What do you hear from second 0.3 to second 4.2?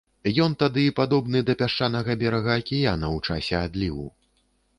Ён тады падобны да пясчанага берага акіяна ў часе адліву.